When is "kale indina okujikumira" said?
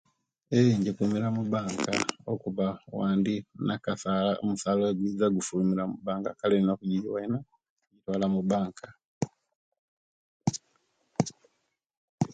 6.39-8.25